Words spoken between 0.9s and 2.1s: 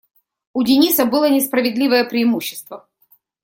было несправедливое